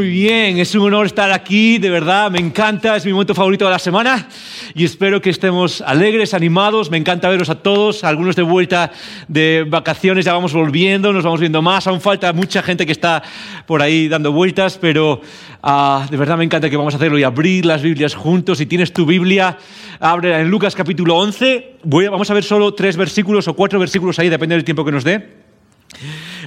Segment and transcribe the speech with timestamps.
[0.00, 3.66] Muy bien, es un honor estar aquí, de verdad, me encanta, es mi momento favorito
[3.66, 4.28] de la semana
[4.74, 8.92] y espero que estemos alegres, animados, me encanta veros a todos, algunos de vuelta
[9.28, 13.22] de vacaciones, ya vamos volviendo, nos vamos viendo más, aún falta mucha gente que está
[13.66, 15.20] por ahí dando vueltas, pero
[15.62, 18.56] uh, de verdad me encanta que vamos a hacerlo y abrir las Biblias juntos.
[18.56, 19.58] Si tienes tu Biblia,
[19.98, 24.18] abre en Lucas capítulo 11, Voy, vamos a ver solo tres versículos o cuatro versículos
[24.18, 25.49] ahí, depende del tiempo que nos dé.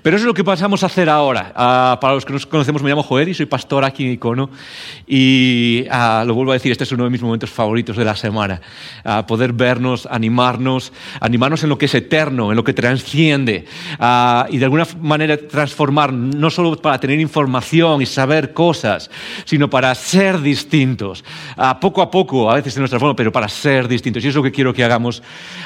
[0.01, 1.51] Pero eso es lo que pasamos a hacer ahora.
[1.51, 4.49] Uh, para los que nos conocemos, me llamo Joel y soy pastor aquí en Icono.
[5.07, 8.15] Y uh, lo vuelvo a decir, este es uno de mis momentos favoritos de la
[8.15, 8.61] semana.
[9.05, 13.65] Uh, poder vernos, animarnos, animarnos en lo que es eterno, en lo que transciende.
[14.49, 19.09] y de alguna manera transformar, no solo para tener información y saber cosas,
[19.45, 21.23] sino para ser distintos.
[21.79, 24.23] poco a poco, a veces en nuestra forma, pero para ser distintos.
[24.23, 25.21] Y eso es lo que quiero que hagamos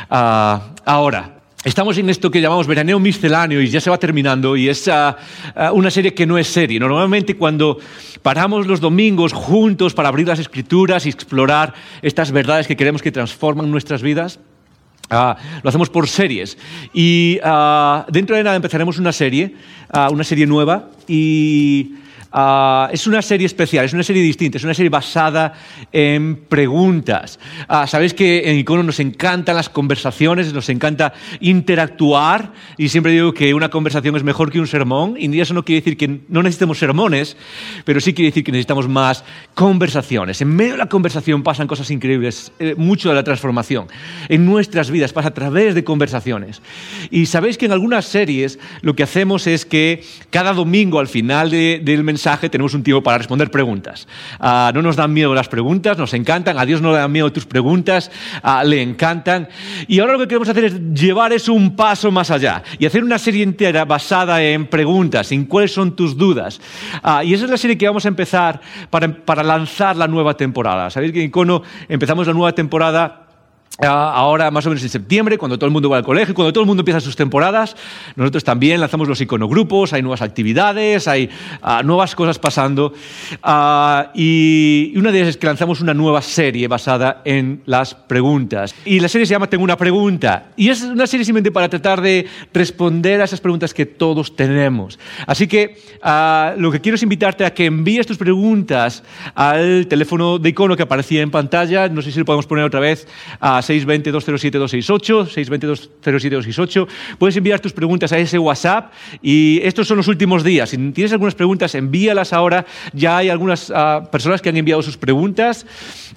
[0.09, 1.36] ahora.
[1.63, 5.15] Estamos en esto que llamamos veraneo misceláneo y ya se va terminando y es uh,
[5.73, 6.79] una serie que no es serie.
[6.79, 7.79] Normalmente cuando
[8.21, 13.11] paramos los domingos juntos para abrir las escrituras y explorar estas verdades que queremos que
[13.11, 14.39] transforman nuestras vidas,
[15.09, 15.33] uh,
[15.63, 16.59] lo hacemos por series.
[16.93, 17.39] Y
[18.09, 19.55] dentro de nada empezaremos una serie,
[20.11, 21.95] una serie nueva y
[22.33, 25.53] Uh, es una serie especial, es una serie distinta, es una serie basada
[25.91, 27.39] en preguntas.
[27.69, 33.33] Uh, Sabéis que en Icono nos encantan las conversaciones, nos encanta interactuar y siempre digo
[33.33, 35.15] que una conversación es mejor que un sermón.
[35.17, 37.37] Y eso no quiere decir que no necesitemos sermones,
[37.85, 40.41] pero sí quiere decir que necesitamos más conversaciones.
[40.41, 43.87] En medio de la conversación pasan cosas increíbles, eh, mucho de la transformación.
[44.27, 46.61] En nuestras vidas pasa a través de conversaciones.
[47.09, 51.49] Y sabéis que en algunas series lo que hacemos es que cada domingo al final
[51.49, 54.07] de, del mensaje mensaje tenemos un tiempo para responder preguntas.
[54.39, 56.57] Uh, no nos dan miedo las preguntas, nos encantan.
[56.57, 58.09] A Dios no le dan miedo tus preguntas,
[58.43, 59.47] uh, le encantan.
[59.87, 63.03] Y ahora lo que queremos hacer es llevar eso un paso más allá y hacer
[63.03, 66.59] una serie entera basada en preguntas, en cuáles son tus dudas.
[67.03, 70.35] Uh, y esa es la serie que vamos a empezar para, para lanzar la nueva
[70.35, 70.89] temporada.
[70.89, 73.26] Sabéis que en Icono empezamos la nueva temporada
[73.85, 76.63] ahora más o menos en septiembre, cuando todo el mundo va al colegio, cuando todo
[76.63, 77.75] el mundo empieza sus temporadas,
[78.15, 81.29] nosotros también lanzamos los iconogrupos, hay nuevas actividades, hay
[81.61, 82.93] uh, nuevas cosas pasando.
[83.43, 88.73] Uh, y una de ellas es que lanzamos una nueva serie basada en las preguntas.
[88.85, 90.49] Y la serie se llama Tengo una pregunta.
[90.55, 94.97] Y es una serie simplemente para tratar de responder a esas preguntas que todos tenemos.
[95.27, 99.03] Así que uh, lo que quiero es invitarte a que envíes tus preguntas
[99.35, 101.89] al teléfono de icono que aparecía en pantalla.
[101.89, 103.07] No sé si lo podemos poner otra vez.
[103.39, 105.27] a 620-207-268,
[106.01, 106.87] 620-207-268.
[107.17, 110.69] Puedes enviar tus preguntas a ese WhatsApp y estos son los últimos días.
[110.69, 112.65] Si tienes algunas preguntas, envíalas ahora.
[112.93, 115.65] Ya hay algunas uh, personas que han enviado sus preguntas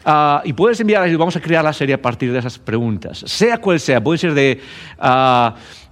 [0.07, 3.25] uh, y puedes enviarlas y vamos a crear la serie a partir de esas preguntas.
[3.27, 4.61] Sea cual sea, puede ser de...
[4.99, 5.51] Uh,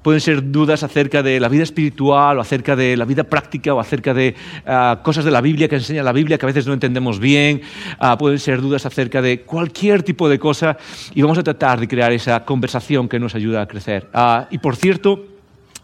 [0.08, 3.78] pueden ser dudas acerca de la vida espiritual o acerca de la vida práctica o
[3.78, 4.34] acerca de
[4.66, 7.60] uh, cosas de la Biblia que enseña la Biblia que a veces no entendemos bien,
[8.00, 10.78] uh, pueden ser dudas acerca de cualquier tipo de cosa
[11.14, 14.08] y vamos a tratar de crear esa conversación que nos ayuda a crecer.
[14.14, 15.26] Uh, y por cierto,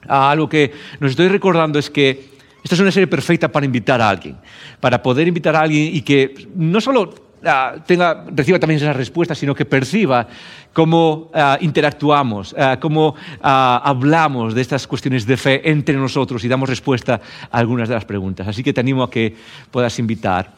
[0.09, 2.31] algo que nos estoy recordando es que
[2.63, 4.39] esta es una serie perfecta para invitar a alguien,
[4.81, 9.39] para poder invitar a alguien y que no solo uh, tenga, reciba también esas respuestas,
[9.39, 10.27] sino que perciba
[10.73, 16.69] cómo uh, interactuamos, uh, cómo hablamos de estas cuestiones de fe entre nosotros y damos
[16.69, 18.49] respuesta a algunas de las preguntas.
[18.49, 19.37] Así que te animo a que
[19.71, 20.53] puedas invitar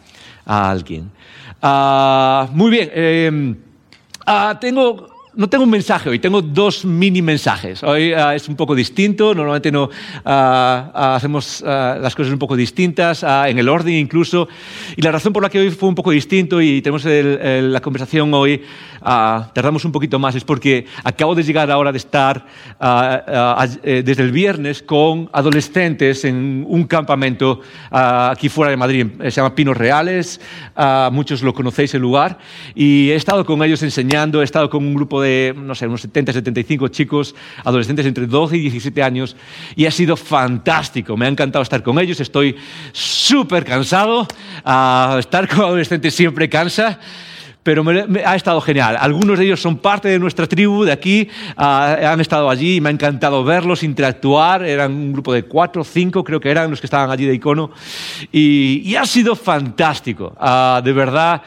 [0.44, 1.10] a alguien.
[2.52, 2.90] muy bien.
[2.92, 3.54] Eh,
[4.60, 7.82] tengo no tengo un mensaje hoy, tengo dos mini mensajes.
[7.82, 9.88] Hoy uh, es un poco distinto, normalmente no uh,
[10.24, 14.48] uh, hacemos las cosas un poco distintas, en el orden incluso.
[14.96, 17.72] Y la razón por la que hoy fue un poco distinto y tenemos el, el,
[17.72, 18.62] la conversación hoy,
[19.02, 22.46] tardamos un poquito más, es porque acabo de llegar ahora de estar
[22.80, 29.54] eh, desde el viernes con adolescentes en un campamento aquí fuera de Madrid, se llama
[29.54, 30.40] Pinos Reales,
[31.12, 32.38] muchos lo conocéis el lugar,
[32.74, 35.86] y he estado con ellos enseñando, he estado con un grupo de de, no sé,
[35.86, 37.34] unos 70, 75 chicos,
[37.64, 39.36] adolescentes entre 12 y 17 años,
[39.74, 41.16] y ha sido fantástico.
[41.16, 42.56] Me ha encantado estar con ellos, estoy
[42.92, 44.26] súper cansado.
[44.64, 46.98] Uh, estar con adolescentes siempre cansa
[47.66, 48.96] pero me, me, ha estado genial.
[48.96, 51.28] Algunos de ellos son parte de nuestra tribu de aquí,
[51.58, 54.62] uh, han estado allí y me ha encantado verlos, interactuar.
[54.62, 57.34] Eran un grupo de cuatro o cinco, creo que eran los que estaban allí de
[57.34, 57.72] icono,
[58.30, 60.32] y, y ha sido fantástico.
[60.40, 61.42] Uh, de verdad,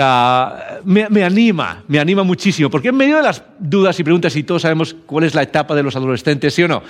[0.00, 4.42] ah, me, anima, me anima muchísimo, porque en medio de las dudas y preguntas, y
[4.42, 6.82] todos sabemos cuál es la etapa de los adolescentes, ¿sí o no?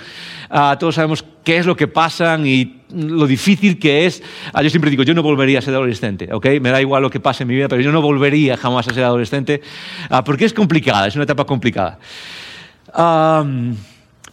[0.49, 4.23] Ah, todos sabemos qué es lo que pasan y lo difícil que es.
[4.53, 6.45] Ah, yo siempre digo, yo no volvería a ser adolescente, ¿ok?
[6.61, 8.93] Me da igual lo que pase en mi vida, pero yo no volvería jamás a
[8.93, 9.61] ser adolescente,
[10.25, 11.99] porque es complicada, es una etapa complicada.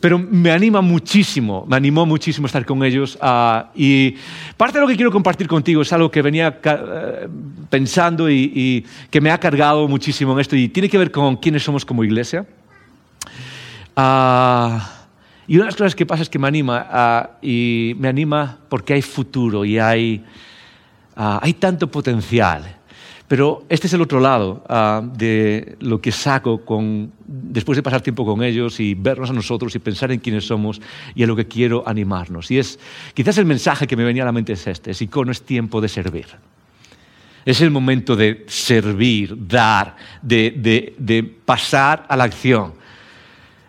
[0.00, 3.18] Pero me anima muchísimo, me animó muchísimo estar con ellos.
[3.20, 4.14] Ah, y
[4.56, 7.28] parte de lo que quiero compartir contigo es algo que venía eh,
[7.70, 11.62] pensando y, que me ha cargado muchísimo en esto y tiene que ver con quiénes
[11.62, 12.46] somos como iglesia.
[13.96, 15.06] Ah,
[15.46, 18.58] y una de las cosas que pasa es que me anima ah, y me anima
[18.68, 20.22] porque hay futuro y hay,
[21.14, 22.75] hay tanto potencial.
[23.28, 26.62] Pero este es el otro lado ah, de lo que saco
[27.26, 30.80] después de pasar tiempo con ellos y vernos a nosotros y pensar en quiénes somos
[31.14, 32.50] y en lo que quiero animarnos.
[32.50, 32.78] Y es,
[33.14, 35.80] quizás el mensaje que me venía a la mente es este, es icono es tiempo
[35.80, 36.26] de servir.
[37.44, 42.74] Es el momento de servir, dar, de pasar a la acción.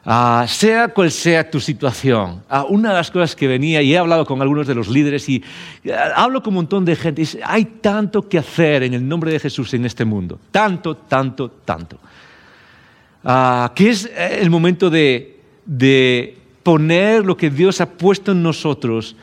[0.10, 3.98] Ah, sea cual sea tu situación, ah, una de las cosas que venía, y he
[3.98, 5.44] hablado con algunos de los líderes y
[5.92, 9.34] ah, hablo con un montón de gente, y hay tanto que hacer en el nombre
[9.34, 11.98] de Jesús en este mundo, tanto, tanto, tanto,
[13.76, 19.18] que es eh, el momento de, de poner lo que Dios ha puesto en nosotros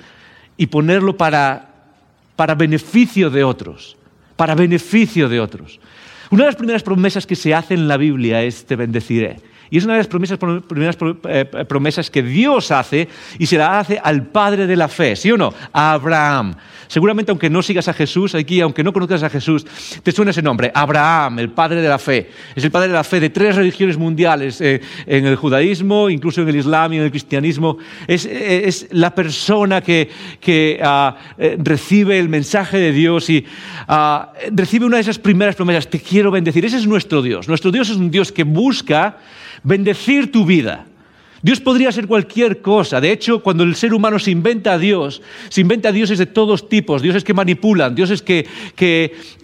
[0.59, 1.67] y ponerlo para,
[2.37, 3.97] para beneficio de otros,
[4.37, 5.81] para beneficio de otros.
[6.31, 9.54] Una de las primeras promesas que se hace en la Biblia es te bendeciré.
[9.71, 13.09] Y es una de las promesas, primeras eh, promesas que Dios hace
[13.39, 15.53] y se la hace al Padre de la fe, ¿sí o no?
[15.73, 16.55] A Abraham.
[16.89, 19.67] Seguramente aunque no sigas a Jesús, aquí, aunque no conozcas a Jesús,
[20.03, 22.31] te suena ese nombre, Abraham, el Padre de la fe.
[22.55, 26.43] Es el Padre de la fe de tres religiones mundiales, eh, en el judaísmo, incluso
[26.43, 27.79] en el islam y en el cristianismo.
[28.07, 30.09] Es, eh, la persona que,
[30.83, 31.17] ah,
[31.59, 33.45] recibe el mensaje de Dios y
[33.89, 36.65] ah, recibe una de esas primeras promesas, te quiero bendecir.
[36.65, 37.49] Ese es nuestro Dios.
[37.49, 39.19] Nuestro Dios es un Dios que busca
[39.63, 40.87] bendecir tu vida.
[41.45, 43.03] Dios podría ser cualquier cosa.
[43.03, 45.21] De hecho, cuando el ser humano se inventa a Dios,
[45.51, 48.47] se inventa a dioses de todos tipos, dioses que manipulan, dioses que,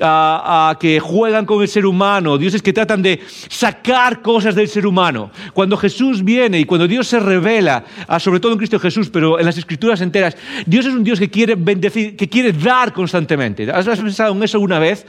[0.01, 3.21] ah, ah, que juegan con el ser humano, dioses que tratan de
[3.51, 5.31] sacar cosas del ser humano.
[5.53, 9.39] Cuando Jesús viene y cuando Dios se revela, ah, sobre todo en Cristo Jesús, pero
[9.39, 13.71] en las escrituras enteras, Dios es un Dios que quiere bendecir, que quiere dar constantemente.
[13.71, 15.05] ¿Has pensado en eso una vez?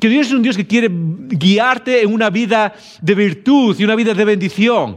[0.00, 2.72] Que Dios es un Dios que quiere guiarte en una vida
[3.02, 4.96] de virtud y una vida de bendición.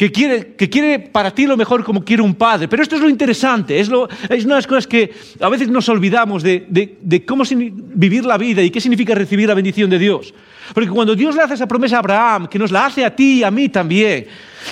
[0.00, 2.68] Que quiere, que quiere para ti lo mejor como quiere un padre.
[2.68, 5.68] Pero esto es lo interesante, es, lo, es una de las cosas que a veces
[5.68, 9.90] nos olvidamos de, de, de cómo vivir la vida y qué significa recibir la bendición
[9.90, 10.32] de Dios.
[10.72, 13.40] Porque cuando Dios le hace esa promesa a Abraham, que nos la hace a ti
[13.40, 14.26] y a mí también,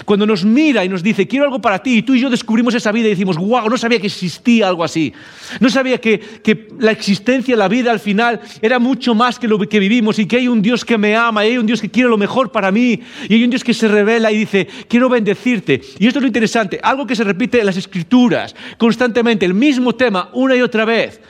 [0.05, 2.75] cuando nos mira y nos dice, quiero algo para ti, y tú y yo descubrimos
[2.75, 5.13] esa vida y decimos, wow, no sabía que existía algo así.
[5.61, 9.59] No sabía que, que la existencia, la vida al final era mucho más que lo
[9.59, 11.91] que vivimos y que hay un Dios que me ama, y hay un Dios que
[11.91, 15.09] quiere lo mejor para mí, y hay un Dios que se revela y dice, quiero
[15.09, 15.81] bendecirte.
[15.99, 19.95] Y esto es lo interesante, algo que se repite en las escrituras constantemente, el mismo
[19.95, 21.21] tema, una y otra vez.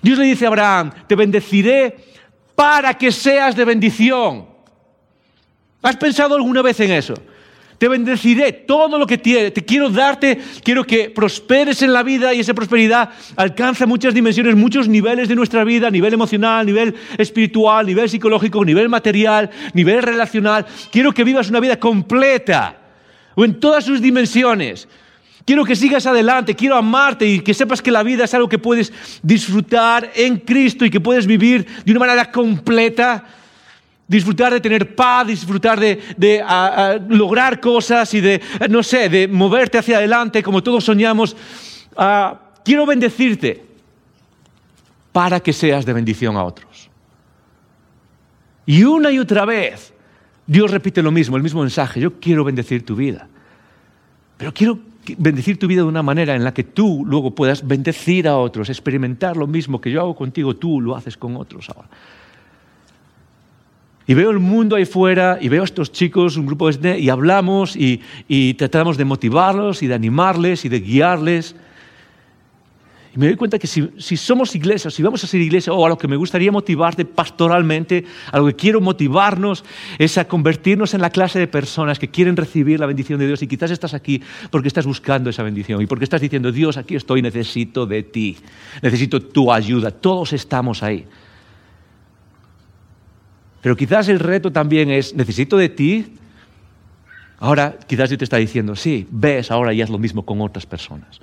[0.00, 1.96] Dios le dice a Abraham, te bendeciré
[2.54, 4.46] para que seas de bendición.
[5.80, 7.14] ¿Has pensado alguna vez en eso?
[7.82, 9.52] Te bendeciré todo lo que tienes.
[9.52, 14.54] Te quiero darte, quiero que prosperes en la vida y esa prosperidad alcanza muchas dimensiones,
[14.54, 20.64] muchos niveles de nuestra vida, nivel emocional, nivel espiritual, nivel psicológico, nivel material, nivel relacional.
[20.92, 22.76] Quiero que vivas una vida completa
[23.34, 24.86] o en todas sus dimensiones.
[25.44, 28.60] Quiero que sigas adelante, quiero amarte y que sepas que la vida es algo que
[28.60, 28.92] puedes
[29.24, 33.24] disfrutar en Cristo y que puedes vivir de una manera completa
[34.12, 36.44] disfrutar de tener paz, disfrutar de,
[37.08, 41.34] lograr cosas y de, no sé, de moverte hacia adelante como todos soñamos.
[41.96, 43.64] Ah, quiero bendecirte
[45.12, 46.90] para que seas de bendición a otros.
[48.66, 49.94] Y una y otra vez,
[50.46, 51.98] Dios repite lo mismo, el mismo mensaje.
[51.98, 53.28] Yo quiero bendecir tu vida.
[54.36, 54.78] Pero quiero
[55.16, 58.68] bendecir tu vida de una manera en la que tú luego puedas bendecir a otros,
[58.68, 61.88] experimentar lo mismo que yo hago contigo, tú lo haces con otros ahora.
[64.06, 67.08] Y veo el mundo ahí fuera y veo a estos chicos, un grupo de y
[67.08, 71.54] hablamos y, tratamos de motivarlos y de animarles y de guiarles.
[73.14, 75.88] Y me doy cuenta que si, somos iglesia, si vamos a ser iglesia, o a
[75.90, 79.64] lo que me gustaría motivarte pastoralmente, a lo que quiero motivarnos,
[79.98, 83.42] es a convertirnos en la clase de personas que quieren recibir la bendición de Dios.
[83.42, 86.96] Y quizás estás aquí porque estás buscando esa bendición y porque estás diciendo, Dios, aquí
[86.96, 88.38] estoy, necesito de ti,
[88.80, 89.90] necesito tu ayuda.
[89.90, 91.06] Todos estamos ahí.
[93.62, 96.14] Pero quizás el reto también es, necesito de ti.
[97.38, 100.66] Ahora quizás Dios te está diciendo, sí, ves ahora y haz lo mismo con otras
[100.66, 101.20] personas.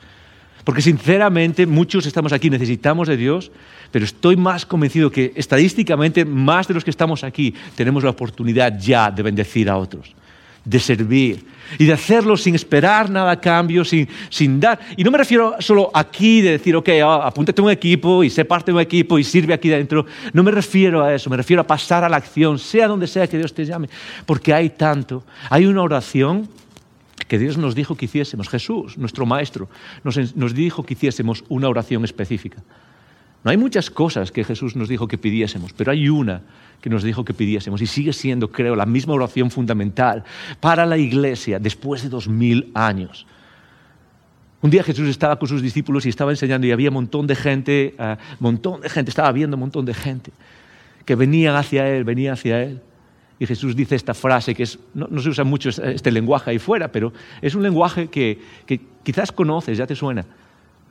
[0.64, 3.52] Porque sinceramente muchos estamos aquí, necesitamos de Dios,
[3.92, 8.78] pero estoy más convencido que estadísticamente más de los que estamos aquí tenemos la oportunidad
[8.80, 10.14] ya de bendecir a otros,
[10.66, 11.46] de servir
[11.78, 14.80] y de hacerlo sin esperar nada a cambio, sin, sin dar.
[14.98, 18.30] Y no me refiero solo aquí de decir, ok, ah, apúntate a un equipo y
[18.30, 20.06] sé parte de un equipo y sirve aquí dentro.
[20.34, 23.28] No me refiero a eso, me refiero a pasar a la acción, sea donde sea
[23.28, 23.90] que Dios te llame,
[24.26, 25.24] porque hay tanto.
[25.50, 26.50] Hay una oración
[27.28, 29.70] que Dios nos dijo que hiciésemos, Jesús, nuestro Maestro,
[30.04, 32.64] nos, nos dijo que hiciésemos una oración específica.
[33.44, 36.42] No hay muchas cosas que Jesús nos dijo que pidiésemos, pero hay una
[36.82, 40.24] que nos dijo que pidiésemos y sigue siendo, creo, la misma oración fundamental
[40.60, 43.26] para la iglesia después de dos mil años.
[44.62, 47.36] Un día Jesús estaba con sus discípulos y estaba enseñando y había un montón de
[47.36, 50.32] gente, eh, montón de gente, estaba viendo un montón de gente
[51.06, 52.82] que venían hacia Él, venía hacia Él.
[53.40, 56.92] Y Jesús dice esta frase que es, no, se usa mucho este lenguaje ahí fuera,
[56.92, 58.38] pero es un lenguaje que
[59.04, 60.26] quizás conoces, ya te suena.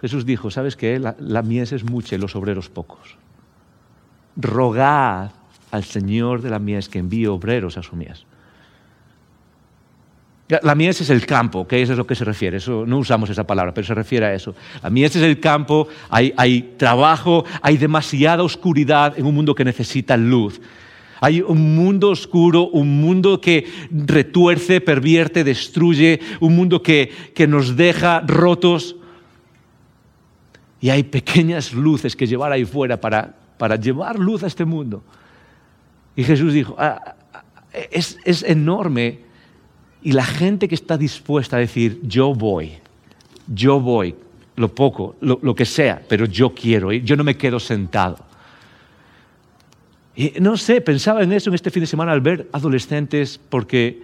[0.00, 0.99] Jesús dijo, ¿sabes qué?
[0.99, 3.17] La, mies es mucha y los obreros pocos.
[4.37, 5.31] Rogad
[5.71, 8.25] al Señor de la mies que envíe obreros a su mies.
[10.62, 12.57] La mies es el campo, que es lo que se refiere.
[12.57, 14.55] Eso, no usamos esa palabra, pero se refiere a eso.
[14.83, 19.64] La mies es el campo, hay, hay trabajo, hay demasiada oscuridad en un mundo que
[19.64, 20.59] necesita luz.
[21.21, 27.76] Hay un mundo oscuro, un mundo que retuerce, pervierte, destruye, un mundo que, que nos
[27.76, 28.97] deja rotos.
[30.81, 35.03] Y hay pequeñas luces que llevar ahí fuera para, para llevar luz a este mundo.
[36.15, 37.45] Y Jesús dijo, ah, ah,
[37.91, 39.29] es, es enorme
[40.03, 42.73] y la gente que está dispuesta a decir, yo voy,
[43.47, 44.15] yo voy,
[44.57, 48.19] lo poco, lo, lo, que sea, pero yo quiero ir, yo no me quedo sentado.
[50.15, 54.03] Y no sé, pensaba en eso en este fin de semana al ver adolescentes, porque,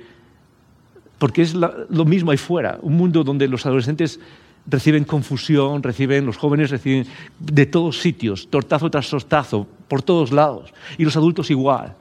[1.18, 4.20] porque es lo mismo ahí fuera, un mundo donde los adolescentes
[4.66, 7.06] reciben confusión, reciben, los jóvenes reciben
[7.38, 11.94] de todos sitios, tortazo tras tortazo, por todos lados, y los adultos igual.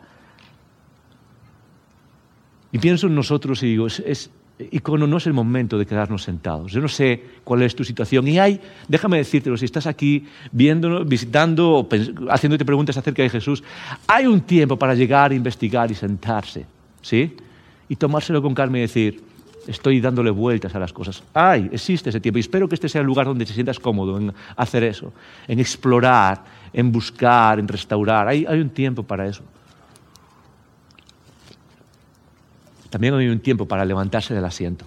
[2.72, 4.32] Y pienso en nosotros y digo, es,
[4.72, 6.72] icono, no es el momento de quedarnos sentados.
[6.72, 8.27] Yo no sé cuál es tu situación.
[8.27, 11.88] Y hay, déjame decírtelo, si estás aquí viéndonos, visitando o
[12.29, 13.63] haciéndote preguntas acerca de Jesús,
[14.08, 16.65] hay un tiempo para llegar, investigar y sentarse,
[17.01, 17.36] ¿sí?
[17.89, 19.22] Y tomárselo con calma y decir,
[19.67, 21.24] estoy dándole vueltas a las cosas.
[21.34, 24.17] Ay, existe ese tiempo y espero que este sea el lugar donde te sientas cómodo
[24.17, 25.13] en hacer eso,
[25.48, 28.27] en explorar, en buscar, en restaurar.
[28.27, 29.43] Hay, hay un tiempo para eso.
[32.89, 34.86] También hay un tiempo para levantarse del asiento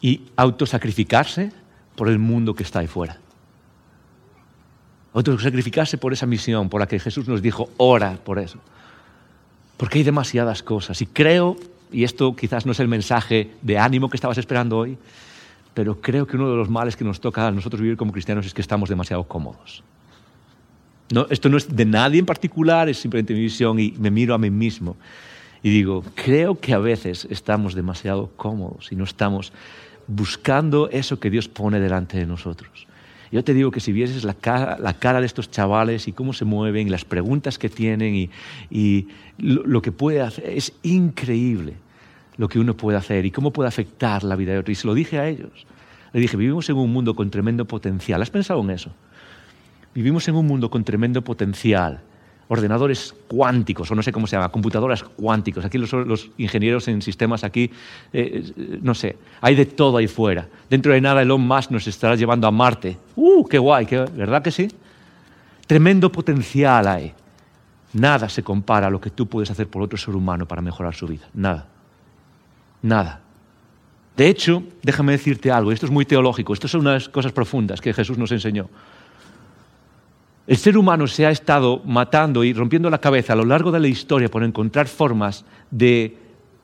[0.00, 1.52] y autosacrificarse
[1.96, 3.18] por el mundo que está ahí fuera.
[5.14, 8.58] Autosacrificarse por esa misión por la que Jesús nos dijo, ora por eso.
[9.76, 11.00] Porque hay demasiadas cosas.
[11.00, 11.56] Y creo
[11.92, 14.98] y esto quizás no es el mensaje de ánimo que estabas esperando hoy,
[15.74, 18.46] pero creo que uno de los males que nos toca a nosotros vivir como cristianos
[18.46, 19.82] es que estamos demasiado cómodos.
[21.12, 24.34] No, esto no es de nadie en particular, es simplemente mi visión y me miro
[24.34, 24.96] a mí mismo
[25.62, 29.52] y digo, creo que a veces estamos demasiado cómodos y no estamos
[30.06, 32.87] buscando eso que Dios pone delante de nosotros.
[33.30, 36.32] Yo te digo que si vieses la cara, la cara de estos chavales y cómo
[36.32, 38.30] se mueven, y las preguntas que tienen
[38.70, 39.08] y,
[39.38, 41.74] lo, lo, que puede hacer, es increíble
[42.36, 44.72] lo que uno puede hacer y cómo puede afectar la vida de otro.
[44.72, 45.66] Y se lo dije a ellos.
[46.12, 48.22] Le dije, vivimos en un mundo con tremendo potencial.
[48.22, 48.90] ¿Has pensado en eso?
[49.94, 52.00] Vivimos en un mundo con tremendo potencial
[52.48, 55.64] ordenadores cuánticos, o no sé cómo se llama, computadoras cuánticos.
[55.64, 57.70] Aquí los, ingenieros en sistemas, aquí,
[58.12, 58.52] eh,
[58.82, 60.48] no sé, hay de todo ahí fuera.
[60.68, 62.96] Dentro de nada Elon Musk nos estará llevando a Marte.
[63.16, 63.86] ¡Uh, qué guay!
[63.86, 64.68] Qué, ¿Verdad que sí?
[65.66, 67.12] Tremendo potencial hay.
[67.92, 70.94] Nada se compara a lo que tú puedes hacer por otro ser humano para mejorar
[70.94, 71.26] su vida.
[71.34, 71.66] Nada.
[72.82, 73.20] Nada.
[74.16, 77.92] De hecho, déjame decirte algo, esto es muy teológico, esto son unas cosas profundas que
[77.94, 78.68] Jesús nos enseñó.
[80.48, 83.80] El ser humano se ha estado matando y rompiendo la cabeza a lo largo de
[83.80, 86.16] la historia por encontrar formas de,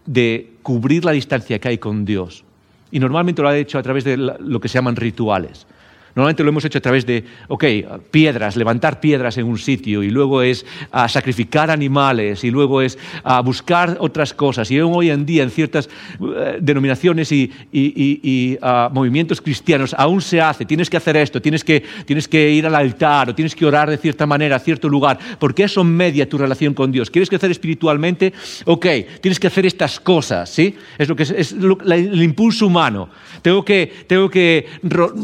[0.06, 2.44] de cubrir la distancia que hay con Dios.
[2.90, 5.66] Y normalmente lo ha hecho a través de lo que se llaman rituales.
[6.14, 7.64] Normalmente lo hemos hecho a través de, ok,
[8.10, 12.96] piedras, levantar piedras en un sitio y luego es a sacrificar animales y luego es
[13.24, 14.70] a buscar otras cosas.
[14.70, 15.88] Y hoy en día en ciertas
[16.20, 16.26] uh,
[16.60, 21.64] denominaciones y, y, y uh, movimientos cristianos aún se hace, tienes que hacer esto, tienes
[21.64, 24.88] que, tienes que ir al altar o tienes que orar de cierta manera a cierto
[24.88, 27.10] lugar, porque eso media tu relación con Dios.
[27.10, 28.32] ¿Quieres crecer espiritualmente?
[28.66, 28.86] Ok,
[29.20, 30.76] tienes que hacer estas cosas, ¿sí?
[30.96, 33.08] Es, lo que es, es lo, la, el impulso humano.
[33.42, 34.66] Tengo que, tengo que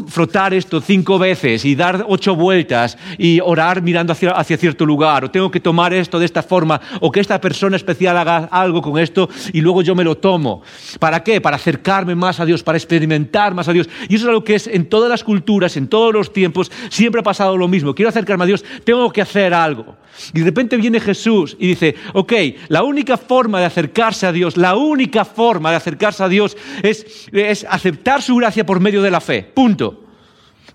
[0.07, 5.25] frotar esto cinco veces y dar ocho vueltas y orar mirando hacia, hacia, cierto lugar,
[5.25, 8.81] o tengo que tomar esto de esta forma, o que esta persona especial haga algo
[8.81, 10.61] con esto y luego yo me lo tomo.
[10.99, 11.41] ¿Para qué?
[11.41, 13.89] Para acercarme más a Dios, para experimentar más a Dios.
[14.09, 17.21] Y eso es algo que es en todas las culturas, en todos los tiempos, siempre
[17.21, 17.95] ha pasado lo mismo.
[17.95, 19.95] Quiero acercarme a Dios, tengo que hacer algo.
[20.33, 22.33] Y de repente viene Jesús y dice, ok,
[22.67, 27.27] la única forma de acercarse a Dios, la única forma de acercarse a Dios es,
[27.31, 29.43] es aceptar su gracia por medio de la fe.
[29.43, 30.10] Punto.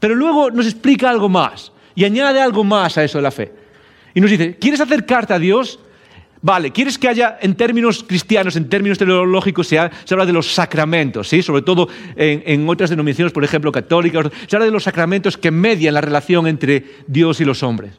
[0.00, 3.53] Pero luego nos explica algo más y añade algo más a eso de la fe.
[4.15, 5.79] Y nos dice, ¿quieres acercarte a Dios?
[6.43, 11.29] Vale, ¿quieres que haya, en términos cristianos, en términos teológicos, se, habla de los sacramentos,
[11.29, 11.43] ¿sí?
[11.43, 15.50] sobre todo en, en, otras denominaciones, por ejemplo, católicas, se habla de los sacramentos que
[15.50, 17.93] median la relación entre Dios y los hombres.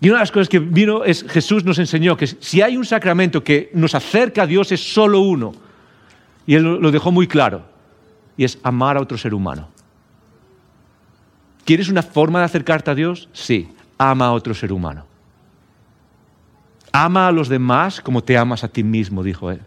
[0.00, 2.84] Y una de las cosas que vino es Jesús nos enseñó que si hay un
[2.84, 5.54] sacramento que nos acerca a Dios es solo uno.
[6.46, 7.62] Y Él lo dejó muy claro.
[8.36, 9.68] Y es amar a otro ser humano.
[11.66, 13.28] ¿Quieres una forma de acercarte a Dios?
[13.32, 13.68] Sí,
[13.98, 15.04] ama a otro ser humano.
[16.92, 19.60] Ama a los demás como te amas a ti mismo, dijo Él.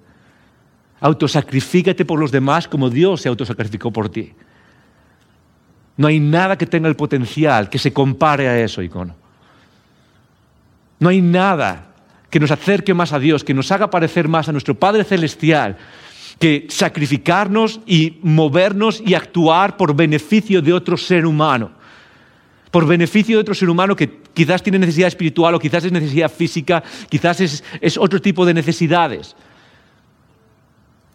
[1.02, 4.32] Autosacrifícate por los demás como Dios se autosacrificó por ti.
[5.98, 9.14] No hay nada que tenga el potencial que se compare a eso, icono.
[11.00, 11.88] No hay nada
[12.30, 15.76] que nos acerque más a Dios, que nos haga parecer más a nuestro Padre Celestial,
[16.40, 21.79] que sacrificarnos y movernos y actuar por beneficio de otro ser humano.
[22.72, 26.32] Por beneficio de otro ser humano que quizás tiene necesidad espiritual o quizás es necesidad
[26.32, 29.36] física, quizás es, es otro tipo de necesidades.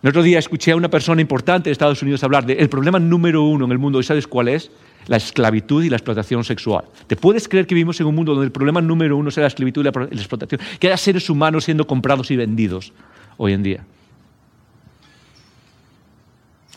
[0.03, 3.43] El otro día escuché a una persona importante de Estados Unidos hablar del problema número
[3.43, 4.71] uno en el mundo, ¿y sabes cuál es?
[5.07, 6.85] la esclavitud y la explotación sexual.
[7.07, 9.49] ¿Te puedes creer que vivimos en un mundo donde el problema número uno sea la
[9.49, 10.61] esclavitud y la, explotación?
[10.79, 12.93] Que haya seres humanos siendo comprados y vendidos
[13.37, 13.85] hoy en día.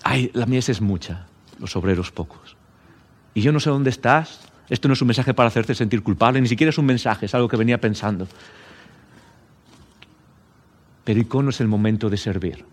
[0.04, 1.28] Ay, la mies es mucha,
[1.60, 2.56] los obreros pocos.
[3.34, 4.47] Y yo no sé dónde estás.
[4.70, 7.36] Esto no es un mensaje para hacerte sentir culpable, ni siquiera es un mensaje, es
[7.36, 8.28] algo que venía pensando.
[11.04, 12.66] Pero icono es el momento de servir.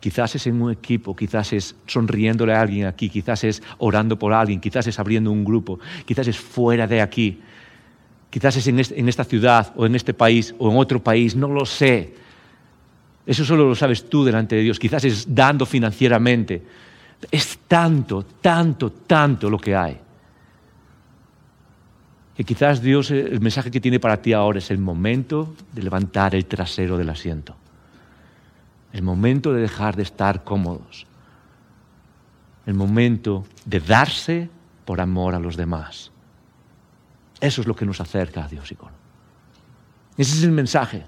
[0.00, 4.32] Quizás es en un equipo, quizás es sonriéndole a alguien aquí, quizás es orando por
[4.32, 7.40] alguien, quizás es abriendo un grupo, quizás es fuera de aquí,
[8.30, 11.64] quizás es en, esta ciudad o en este país o en otro país, no lo
[11.64, 12.14] sé.
[13.26, 16.62] Eso solo lo sabes tú delante de Dios, quizás es dando financieramente.
[17.30, 19.98] Es tanto, tanto, tanto lo que hay.
[22.38, 26.34] Que quizás Dios, el mensaje que tiene para ti ahora es el momento de levantar
[26.34, 27.54] el trasero del asiento
[28.92, 31.06] el momento de dejar de estar cómodos,
[32.66, 34.50] el momento de darse
[34.84, 36.10] por amor a los demás.
[37.40, 38.96] Eso es lo que nos acerca a Dios, Icono.
[40.16, 41.04] Ese es el mensaje.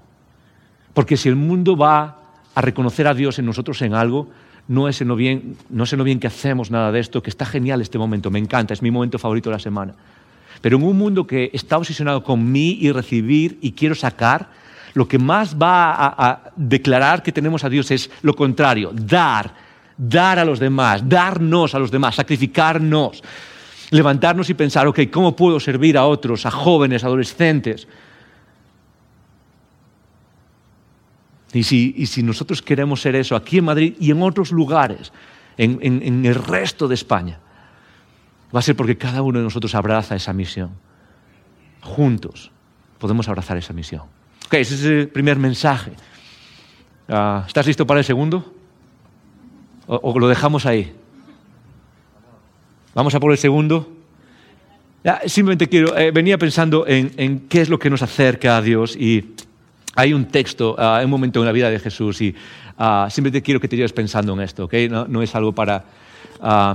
[0.93, 2.19] Porque si el mundo va
[2.55, 4.29] a reconocer a Dios en nosotros en algo,
[4.67, 7.21] no es en lo bien, no es en lo bien que hacemos nada de esto,
[7.21, 9.95] que está genial este momento, me encanta, es mi momento favorito de la semana.
[10.61, 14.49] Pero en un mundo que está obsesionado con mí y recibir y quiero sacar,
[14.93, 19.53] lo que más va a, declarar que tenemos a Dios es lo contrario, dar,
[19.97, 23.23] dar a los demás, darnos a los demás, sacrificarnos,
[23.89, 27.87] levantarnos y pensar, ok, ¿cómo puedo servir a otros, a jóvenes, adolescentes?
[31.53, 35.11] Y si, nosotros queremos ser eso aquí en Madrid y en otros lugares,
[35.57, 37.39] en el resto de España,
[38.53, 40.71] va a ser porque cada uno de nosotros abraza esa misión.
[41.81, 42.51] Juntos
[42.99, 44.03] podemos abrazar esa misión.
[44.45, 45.91] Ok, ese es el primer mensaje.
[47.09, 48.53] Ah, ¿Estás listo para el segundo?
[49.87, 50.93] ¿O, lo dejamos ahí?
[52.93, 53.89] Vamos a por el segundo.
[55.25, 59.33] simplemente quiero, eh, venía pensando en, qué es lo que nos acerca a Dios y
[59.95, 62.35] hay un texto, uh, un momento en la vida de Jesús y
[62.77, 64.73] uh, simplemente quiero que te lleves pensando en esto, ¿ok?
[64.89, 65.83] No, es algo para...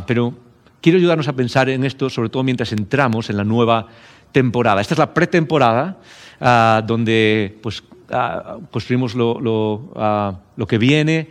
[0.07, 0.35] pero
[0.81, 3.89] quiero ayudarnos a pensar en esto, sobre todo mientras entramos en la nueva
[4.33, 4.81] temporada.
[4.81, 5.99] Esta es la pretemporada
[6.41, 11.29] Ah, donde pues, ah, construimos lo, ah, lo, que viene.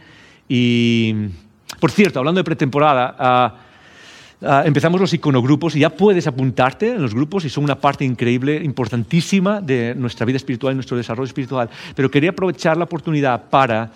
[0.49, 1.13] Y,
[1.79, 3.55] por cierto, hablando de pretemporada,
[4.41, 8.61] empezamos los iconogrupos y ya puedes apuntarte en los grupos y son una parte increíble,
[8.63, 11.69] importantísima de nuestra vida espiritual y nuestro desarrollo espiritual.
[11.95, 13.91] Pero quería aprovechar la oportunidad para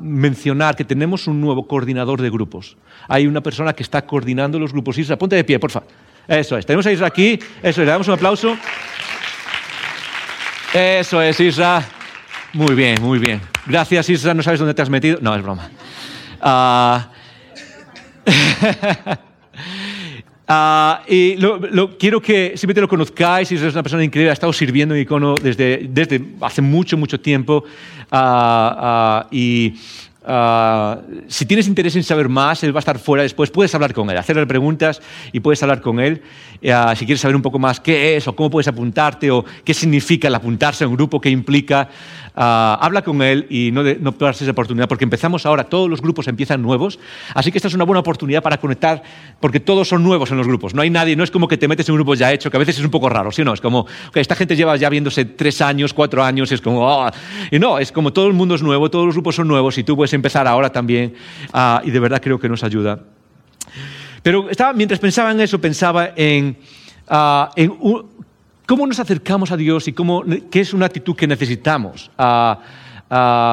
[0.00, 2.76] mencionar que tenemos un nuevo coordinador de grupos.
[3.08, 4.96] Hay una persona que está coordinando los grupos.
[4.98, 5.88] Isra, ponte de pie, por favor.
[6.26, 6.64] Eso es.
[6.64, 7.38] Tenemos a Isra aquí.
[7.62, 8.56] Eso, le damos un aplauso.
[10.72, 11.84] Eso es, Isra.
[12.52, 13.40] Muy bien, muy bien.
[13.66, 14.34] Gracias, Isra.
[14.34, 15.18] ¿No sabes dónde te has metido?
[15.20, 15.68] No, es broma.
[20.48, 20.94] Uh...
[21.08, 23.50] y lo, quiero que simplemente lo conozcáis.
[23.52, 24.30] Isra es una persona increíble.
[24.30, 27.64] Ha estado sirviendo en Icono desde, desde hace mucho, mucho tiempo.
[28.12, 29.74] Uh, y
[30.24, 33.50] Ah, si tienes interés en saber más, él va a estar fuera después.
[33.50, 36.22] Puedes hablar con él, hacerle preguntas y puedes hablar con él.
[36.70, 39.74] Ah, si quieres saber un poco más qué es o cómo puedes apuntarte o qué
[39.74, 41.88] significa el apuntarse a un grupo, qué implica,
[42.36, 46.00] ah, habla con él y no, de, no esa oportunidad porque empezamos ahora, todos los
[46.00, 47.00] grupos empiezan nuevos.
[47.34, 49.02] Así que esta es una buena oportunidad para conectar
[49.40, 50.72] porque todos son nuevos en los grupos.
[50.72, 52.56] No hay nadie, no es como que te metes en un grupo ya hecho, que
[52.56, 53.54] a veces es un poco raro, ¿sí o no?
[53.54, 57.10] Es como, esta gente lleva ya viéndose tres años, cuatro años, es como,
[57.50, 59.82] y no, es como todo el mundo es nuevo, todos los grupos son nuevos y
[59.82, 61.14] tú puedes empezar ahora también
[61.52, 63.00] ah, y de verdad creo que nos ayuda.
[64.22, 66.56] Pero estaba, mientras pensaba en eso, pensaba en,
[67.08, 67.50] ah,
[68.66, 72.10] cómo nos acercamos a Dios y cómo, qué es una actitud que necesitamos.
[72.18, 72.60] Ah,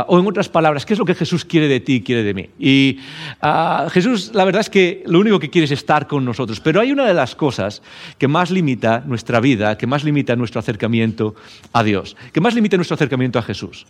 [0.08, 2.34] o en otras palabras, ¿qué es lo que Jesús quiere de ti y quiere de
[2.34, 2.50] mí?
[2.58, 2.98] Y
[3.92, 6.62] Jesús, la verdad es que lo único que quiere es estar con nosotros.
[6.62, 7.82] Pero hay una de las cosas
[8.18, 11.36] que más limita nuestra vida, que más limita nuestro acercamiento
[11.74, 13.86] a Dios, que más limita nuestro acercamiento a Jesús.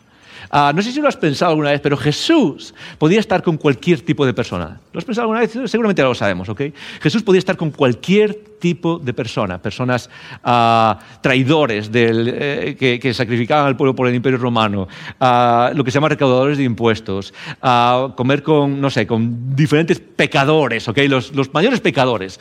[0.49, 4.02] Ah, no sé si lo has pensado alguna vez, pero Jesús podía estar con cualquier
[4.02, 4.80] tipo de persona.
[4.93, 5.52] ¿Lo has pensado alguna vez?
[5.69, 6.62] Seguramente lo sabemos, ¿ok?
[7.02, 10.10] Jesús podía estar con cualquier tipo de persona, personas
[10.43, 14.88] uh, traidores del, eh, que, sacrificaban al pueblo por el imperio romano,
[15.19, 20.00] uh, lo que se llama recaudadores de impuestos, uh, comer con, no sé, con diferentes
[20.00, 20.98] pecadores, ¿ok?
[21.08, 22.39] los, mayores pecadores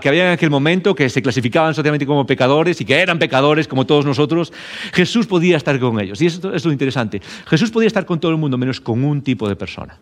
[0.00, 3.66] que había en aquel momento, que se clasificaban socialmente como pecadores y que eran pecadores
[3.66, 4.52] como todos nosotros,
[4.92, 6.20] Jesús podía estar con ellos.
[6.20, 7.20] Y eso es lo interesante.
[7.46, 9.98] Jesús podía estar con todo el mundo menos con un tipo de persona.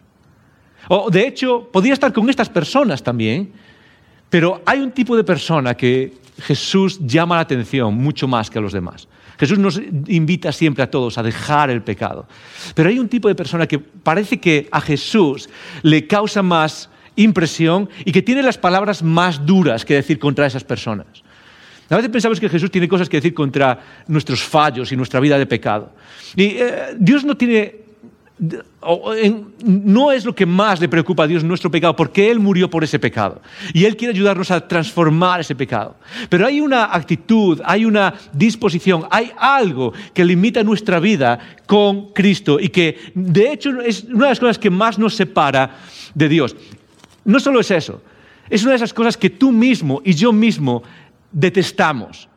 [0.89, 3.53] O, de hecho, podía estar con estas personas también,
[4.31, 8.63] pero hay un tipo de persona que Jesús llama la atención mucho más que a
[8.63, 9.09] los demás.
[9.39, 12.27] Jesús nos invita siempre a todos a dejar el pecado.
[12.75, 15.49] Pero hay un tipo de persona que parece que a Jesús
[15.83, 20.65] le causa más impresión y que tiene las palabras más duras que decir contra esas
[20.65, 21.07] personas.
[21.89, 25.39] A veces pensamos que Jesús tiene cosas que decir contra nuestros fallos y nuestra vida
[25.39, 25.93] de pecado.
[26.37, 27.88] Y eh, Dios no tiene
[28.39, 32.85] no es lo que más le preocupa a Dios nuestro pecado, porque Él murió por
[32.85, 33.43] ese pecado.
[33.73, 35.97] Y Él quiere ayudarnos a transformar ese pecado.
[36.29, 42.59] Pero hay una actitud, hay una disposición, hay algo que limita nuestra vida con Cristo
[42.61, 45.77] y que de hecho es una de las cosas que más nos separa
[46.15, 46.57] de Dios.
[47.25, 48.03] No solo es eso,
[48.49, 50.83] es una de esas cosas que tú mismo y yo mismo
[51.33, 52.29] detestamos.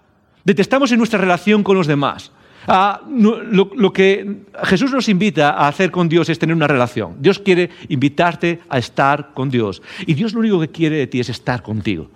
[0.43, 2.31] Detestamos en nuestra relación con los demás.
[2.67, 7.15] Ah, lo, que Jesús nos invita a hacer con Dios es tener una relación.
[7.19, 9.81] Dios quiere invitarte a estar con Dios.
[10.05, 12.09] Y Dios lo único que quiere de ti es estar contigo.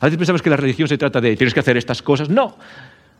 [0.00, 2.28] A veces pensamos que la religión se trata de tienes que hacer estas cosas.
[2.28, 2.56] No.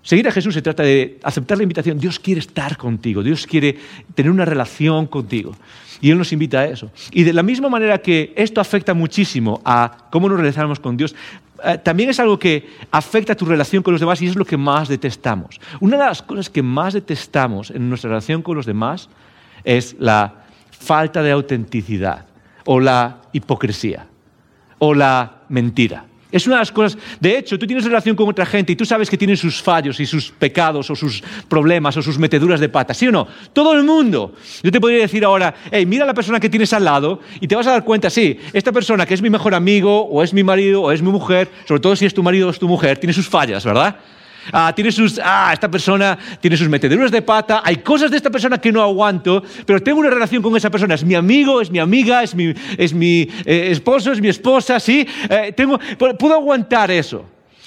[0.03, 1.98] Seguir a Jesús se trata de aceptar la invitación.
[1.98, 3.22] Dios quiere estar contigo.
[3.22, 3.79] Dios quiere
[4.14, 5.55] tener una relación contigo.
[6.01, 6.90] Y Él nos invita a eso.
[7.12, 11.14] Y de la misma manera que esto afecta muchísimo a cómo nos relacionamos con Dios,
[11.64, 14.44] eh, también es algo que afecta a tu relación con los demás y es lo
[14.44, 15.61] que más detestamos.
[15.81, 19.09] Una de las cosas que más detestamos en nuestra relación con los demás
[19.64, 22.27] es la falta de autenticidad
[22.64, 24.07] o la hipocresía
[24.79, 26.07] o la mentira.
[26.33, 28.85] Es una de las cosas, de hecho, tú tienes relación con otra gente y tú
[28.85, 32.71] sabes que tienen sus fallos y sus pecados o sus problemas o sus meteduras de
[32.71, 33.29] pata, ¿sí o no?
[33.53, 34.35] Todo el mundo.
[34.62, 37.47] Yo te podría decir ahora, hey, mira a la persona que tienes al lado y
[37.47, 40.33] te vas a dar cuenta, sí, esta persona que es mi mejor amigo o es
[40.33, 42.66] mi marido o es mi mujer, sobre todo si es tu marido o es tu
[42.66, 43.97] mujer, tiene sus fallas, ¿verdad?
[44.50, 48.31] Ah, tiene sus, ah, esta persona tiene sus meteduras de pata, hay cosas de esta
[48.31, 51.70] persona que no aguanto, pero tengo una relación con esa persona, es mi amigo, es
[51.70, 55.07] mi amiga, es mi, es mi eh, esposo, es mi esposa, ¿sí?
[55.28, 55.78] Eh, tengo,
[56.18, 57.24] puedo aguantar eso.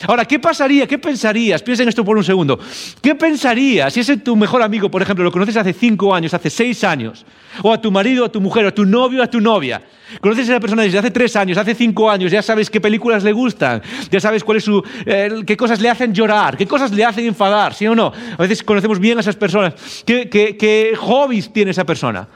[0.08, 0.86] Ahora, ¿qué pasaría?
[0.88, 1.64] ¿Qué pensarías?
[1.64, 2.60] Piensa en esto por un segundo.
[3.02, 6.50] ¿Qué pensarías si ese tu mejor amigo, por ejemplo, lo conoces hace cinco años, hace
[6.50, 7.26] seis años?
[7.62, 9.82] O a tu marido, a tu mujer, a tu novio, a tu novia.
[10.20, 13.24] Conoces a esa persona desde hace tres años, hace cinco años, ya sabes qué películas
[13.24, 13.82] le gustan,
[14.12, 17.74] ya sabes cuál su, eh, qué cosas le hacen llorar, qué cosas le hacen enfadar,
[17.74, 18.12] ¿sí o no?
[18.38, 20.04] A veces conocemos bien a esas personas.
[20.06, 22.28] ¿Qué, qué hobbies tiene esa persona?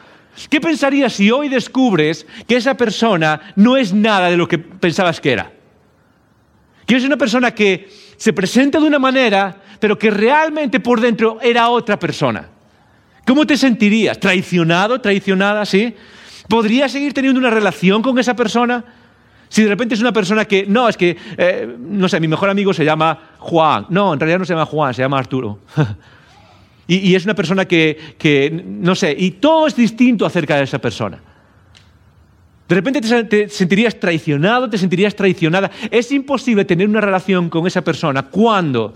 [0.49, 5.19] ¿Qué pensarías si hoy descubres que esa persona no es nada de lo que pensabas
[5.19, 5.58] que era?
[6.89, 11.37] Que es una persona que se presenta de una manera, pero que realmente por dentro
[11.39, 12.49] era otra persona.
[13.27, 14.19] ¿Cómo te sentirías?
[14.19, 14.99] ¿Traicionado?
[14.99, 15.67] ¿Traicionada?
[15.67, 15.93] ¿Sí?
[16.47, 18.83] ¿Podrías seguir teniendo una relación con esa persona?
[19.49, 22.49] Si de repente es una persona que, no, es que, eh, no sé, mi mejor
[22.49, 23.85] amigo se llama Juan.
[23.89, 25.59] No, en realidad no se llama Juan, se llama Arturo.
[26.87, 30.63] y, y, es una persona que, que, no sé, y todo es distinto acerca de
[30.63, 31.19] esa persona.
[32.69, 35.71] De repente te, sentirías traicionado, te sentirías traicionada.
[35.89, 38.93] Es imposible tener una relación con esa persona cuando,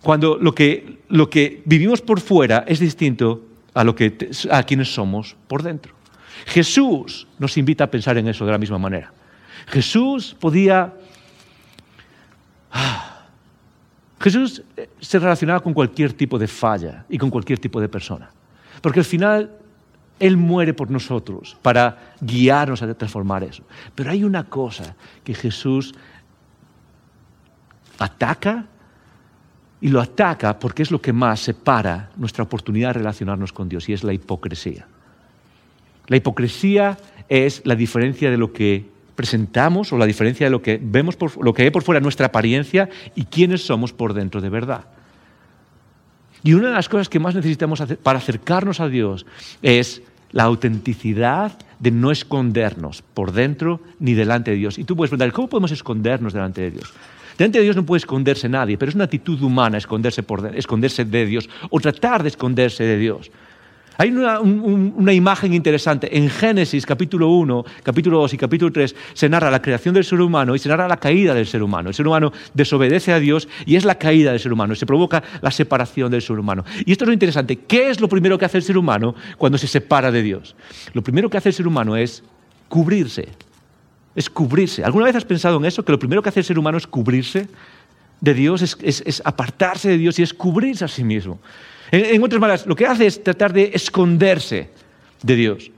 [0.00, 4.94] cuando lo, que, lo que vivimos por fuera es distinto a, lo que, a quienes
[4.94, 5.94] somos por dentro.
[6.46, 9.12] Jesús nos invita a pensar en eso de la misma manera.
[9.66, 10.94] Jesús podía...
[12.70, 13.26] Ah,
[14.20, 18.30] Jesús eh, se relacionaba con cualquier tipo de falla y con cualquier tipo de persona.
[18.80, 19.50] Porque al final
[20.22, 23.64] Él muere por nosotros para guiarnos a transformar eso.
[23.96, 25.92] Pero hay una cosa que Jesús
[27.98, 28.66] ataca
[29.80, 33.88] y lo ataca porque es lo que más separa nuestra oportunidad de relacionarnos con Dios
[33.88, 34.86] y es la hipocresía.
[36.06, 36.96] La hipocresía
[37.28, 41.44] es la diferencia de lo que presentamos o la diferencia de lo que vemos, por,
[41.44, 44.84] lo que hay por fuera nuestra apariencia y quiénes somos por dentro de verdad.
[46.44, 49.26] Y una de las cosas que más necesitamos hacer para acercarnos a Dios
[49.62, 54.78] es la autenticidad de no escondernos por dentro ni delante de Dios.
[54.78, 56.92] Y tú puedes preguntar, ¿cómo podemos escondernos delante de Dios?
[57.36, 61.04] Delante de Dios no puede esconderse nadie, pero es una actitud humana esconderse, por, esconderse
[61.04, 63.30] de Dios o tratar de esconderse de Dios.
[64.02, 66.18] Hay una, imagen interesante.
[66.18, 70.20] En Génesis capítulo 1, capítulo 2 y capítulo 3 se narra la creación del ser
[70.20, 71.90] humano y se narra la caída del ser humano.
[71.90, 74.74] El ser humano desobedece a Dios y es la caída del ser humano.
[74.74, 76.64] Se provoca la separación del ser humano.
[76.84, 77.54] Y esto es lo interesante.
[77.54, 80.56] ¿Qué es lo primero que hace el ser humano cuando se separa de Dios?
[80.94, 82.24] Lo primero que hace el ser humano es
[82.68, 83.28] cubrirse.
[84.16, 84.82] Es cubrirse.
[84.82, 85.84] ¿Alguna vez has pensado en eso?
[85.84, 87.46] Que lo primero que hace el ser humano es cubrirse
[88.22, 91.38] de Dios, es apartarse de Dios y es cubrirse a sí mismo.
[91.92, 94.70] En, otras palabras, lo que hace es tratar de esconderse
[95.22, 95.70] de Dios.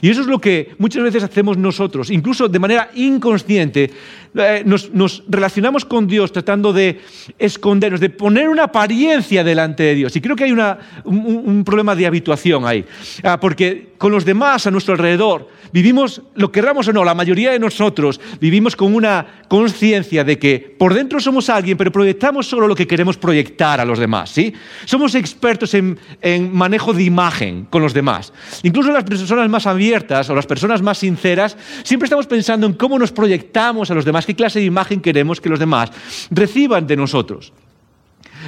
[0.00, 3.90] Y eso es lo que muchas veces hacemos nosotros, incluso de manera inconsciente.
[4.38, 7.00] Eh, nos, relacionamos con Dios tratando de
[7.38, 10.14] escondernos, de poner una apariencia delante de Dios.
[10.14, 12.84] Y creo que hay un, problema de habituación ahí.
[13.22, 17.52] Ah, porque con los demás a nuestro alrededor vivimos, lo querramos o no, la mayoría
[17.52, 22.68] de nosotros vivimos con una conciencia de que por dentro somos alguien, pero proyectamos solo
[22.68, 24.30] lo que queremos proyectar a los demás.
[24.30, 24.52] ¿sí?
[24.84, 28.32] Somos expertos en, en manejo de imagen con los demás.
[28.62, 32.98] Incluso las personas más abiertas o las personas más sinceras, siempre estamos pensando en cómo
[32.98, 35.90] nos proyectamos a los demás qué clase de imagen queremos que los demás
[36.30, 37.52] reciban de nosotros.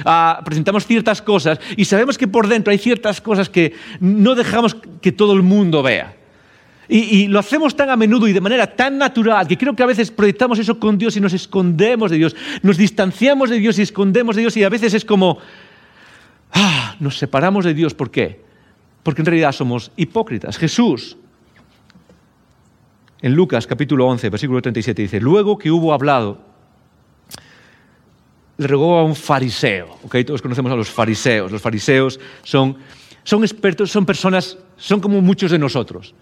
[0.05, 4.77] Ah, presentamos ciertas cosas y sabemos que por dentro hay ciertas cosas que no dejamos
[5.01, 6.15] que todo el mundo vea.
[6.91, 9.85] Y, lo hacemos tan a menudo y de manera tan natural que creo que a
[9.85, 13.83] veces proyectamos eso con Dios y nos escondemos de Dios, nos distanciamos de Dios y
[13.83, 15.37] escondemos de Dios y a veces es como,
[16.51, 17.93] ah, nos separamos de Dios.
[17.93, 18.41] ¿Por qué?
[19.03, 20.57] Porque en realidad somos hipócritas.
[20.57, 21.15] Jesús
[23.21, 26.39] en Lucas capítulo 11, versículo 37 dice, luego que hubo hablado,
[28.57, 30.23] le rogó a un fariseo, ¿okay?
[30.23, 32.77] todos conocemos a los fariseos, los fariseos son,
[33.23, 36.13] son expertos, son personas, son como muchos de nosotros,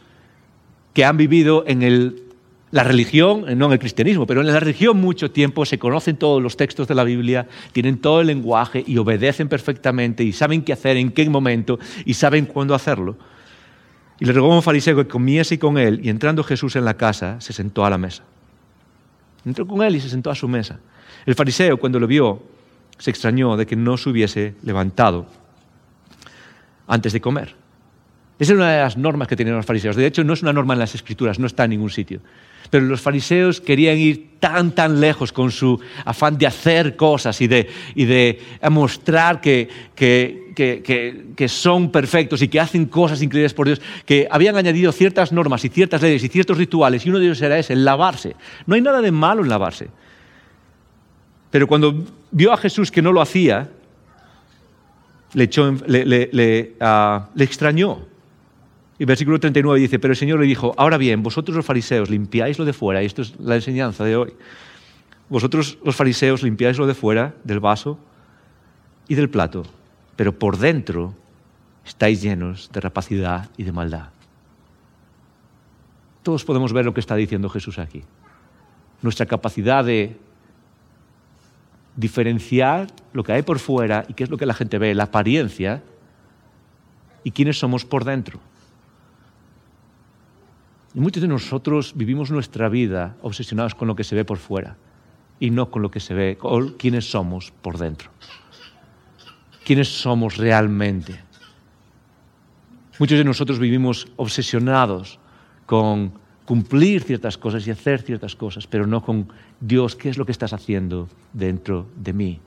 [0.93, 2.23] que han vivido en el,
[2.71, 6.41] la religión, no en el cristianismo, pero en la religión mucho tiempo, se conocen todos
[6.41, 10.73] los textos de la Biblia, tienen todo el lenguaje y obedecen perfectamente y saben qué
[10.73, 13.17] hacer, en qué momento y saben cuándo hacerlo.
[14.19, 16.95] Y le rogó a un fariseo que comiese con él, y entrando Jesús en la
[16.95, 18.23] casa, se sentó a la mesa.
[19.45, 20.79] Entró con él y se sentó a su mesa.
[21.25, 22.41] El fariseo, cuando lo vio,
[22.97, 25.27] se extrañó de que no se hubiese levantado
[26.87, 27.55] antes de comer.
[28.39, 29.95] Esa es una de las normas que tenían los fariseos.
[29.95, 32.21] De hecho, no es una norma en las escrituras, no está en ningún sitio.
[32.69, 37.47] Pero los fariseos querían ir tan, tan lejos con su afán de hacer cosas y
[37.47, 43.67] de, y de mostrar que, que, que, son perfectos y que hacen cosas increíbles por
[43.67, 47.25] Dios, que habían añadido ciertas normas y ciertas leyes y ciertos rituales, y uno de
[47.25, 48.35] ellos era ese, el lavarse.
[48.65, 49.89] No hay nada de malo en lavarse.
[51.51, 53.69] Pero cuando vio a Jesús que no lo hacía,
[55.33, 58.05] le, echó, le, le, le uh, extrañó.
[58.97, 62.57] Y versículo 39 dice, pero el Señor le dijo, ahora bien, vosotros los fariseos limpiáis
[62.57, 64.33] lo de fuera, y esto es la enseñanza de hoy,
[65.29, 67.99] vosotros los fariseos limpiáis lo de fuera del vaso
[69.07, 69.65] y del plato,
[70.17, 71.13] pero por dentro
[71.85, 74.09] estáis llenos de rapacidad y de maldad.
[76.23, 78.03] Todos podemos ver lo que está diciendo Jesús aquí.
[79.01, 80.17] Nuestra capacidad de
[81.95, 85.05] diferenciar lo que hay por fuera y qué es lo que la gente ve, la
[85.05, 85.81] apariencia,
[87.23, 88.39] y quiénes somos por dentro.
[90.93, 94.77] Y muchos de nosotros vivimos nuestra vida obsesionados con lo que se ve por fuera
[95.39, 98.09] y no con lo que se ve, con quiénes somos por dentro.
[99.67, 101.19] Quiénes somos realmente.
[102.99, 105.19] Muchos de nosotros vivimos obsesionados
[105.65, 106.13] con
[106.45, 109.27] cumplir ciertas cosas y hacer ciertas cosas, pero no con
[109.59, 112.39] Dios, ¿qué es lo que estás haciendo dentro de mí?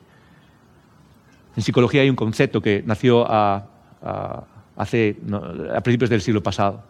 [1.57, 3.67] En psicología hay un concepto que nació a,
[4.79, 5.19] hace,
[5.75, 6.85] a principios del siglo pasado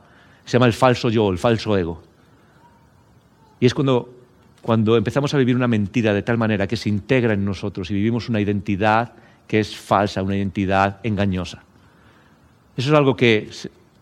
[0.45, 2.01] se llama el falso yo, el falso ego.
[3.59, 4.15] Y es cuando,
[4.63, 7.95] cuando empezamos a vivir una mentira de tal manera que se integra en nosotros y
[7.95, 9.13] vivimos una identidad
[9.51, 11.65] que es falsa, una identidad engañosa.
[12.77, 13.51] Eso es algo que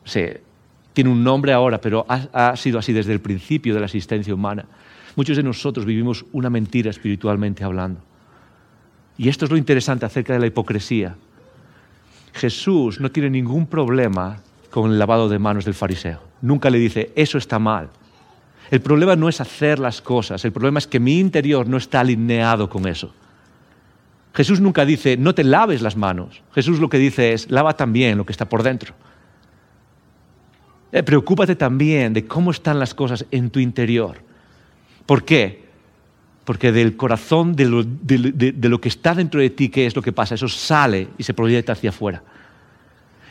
[0.04, 0.42] se,
[0.92, 4.34] tiene un nombre ahora, pero ha, ha sido así desde el principio de la existencia
[4.34, 4.66] humana.
[5.16, 8.02] Muchos de nosotros vivimos una mentira espiritualmente hablando.
[9.16, 11.16] Y esto es lo interesante acerca de la hipocresía.
[12.34, 16.20] Jesús no tiene ningún problema con el lavado de manos del fariseo.
[16.42, 17.88] Nunca le dice, eso está mal.
[18.70, 22.00] El problema no es hacer las cosas, el problema es que mi interior no está
[22.00, 23.14] alineado con eso.
[24.38, 26.42] Jesús nunca dice, no te laves las manos.
[26.54, 28.94] Jesús lo que dice es, lava también lo que está por dentro.
[30.92, 34.18] Eh, preocúpate también de cómo están las cosas en tu interior.
[35.06, 35.64] ¿Por qué?
[36.44, 40.02] Porque del corazón, de lo, de lo, que está dentro de ti, ¿qué es lo
[40.02, 40.36] que pasa?
[40.36, 42.22] Eso sale y se proyecta hacia afuera.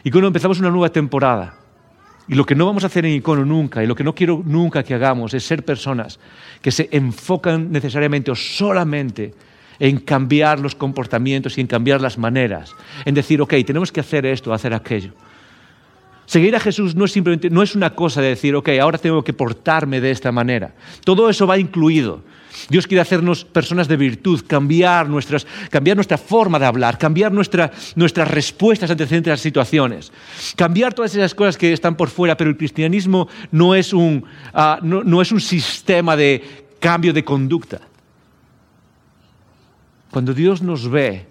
[0.04, 1.56] Y cuando empezamos una nueva temporada,
[2.28, 4.43] y lo que no vamos a hacer en Icono nunca, y lo que no quiero
[4.46, 6.20] nunca que hagamos, es ser personas
[6.62, 9.34] que se enfocan necesariamente o solamente
[9.79, 14.25] en cambiar los comportamientos y en cambiar las maneras, en decir, ok, tenemos que hacer
[14.25, 15.11] esto, hacer aquello.
[16.27, 19.23] Seguir a Jesús no es simplemente, no es una cosa de decir, ok, ahora tengo
[19.23, 20.73] que portarme de esta manera.
[21.05, 22.21] Todo eso va incluido.
[22.69, 27.71] Dios quiere hacernos personas de virtud, cambiar, nuestras, cambiar nuestra forma de hablar, cambiar nuestra,
[27.95, 30.11] nuestras respuestas ante ciertas situaciones,
[30.57, 34.85] cambiar todas esas cosas que están por fuera, pero el cristianismo no es un, uh,
[34.85, 37.79] no, no es un sistema de cambio de conducta.
[40.12, 41.28] Cuando Dios nos ve,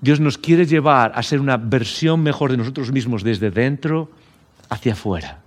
[0.00, 4.10] Dios nos quiere llevar a ser una versión mejor de nosotros mismos desde dentro
[4.68, 5.40] hacia afuera.